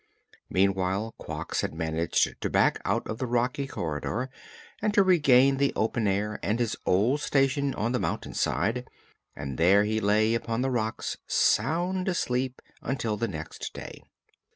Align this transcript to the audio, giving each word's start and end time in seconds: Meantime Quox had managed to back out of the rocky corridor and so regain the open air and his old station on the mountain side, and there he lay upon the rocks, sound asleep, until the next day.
Meantime 0.49 1.11
Quox 1.21 1.61
had 1.61 1.75
managed 1.75 2.41
to 2.41 2.49
back 2.49 2.81
out 2.85 3.07
of 3.07 3.19
the 3.19 3.27
rocky 3.27 3.67
corridor 3.67 4.31
and 4.81 4.95
so 4.95 5.03
regain 5.03 5.57
the 5.57 5.71
open 5.75 6.07
air 6.07 6.39
and 6.41 6.57
his 6.57 6.75
old 6.87 7.19
station 7.21 7.75
on 7.75 7.91
the 7.91 7.99
mountain 7.99 8.33
side, 8.33 8.87
and 9.35 9.59
there 9.59 9.83
he 9.83 9.99
lay 9.99 10.33
upon 10.33 10.63
the 10.63 10.71
rocks, 10.71 11.17
sound 11.27 12.07
asleep, 12.07 12.63
until 12.81 13.15
the 13.15 13.27
next 13.27 13.75
day. 13.75 14.01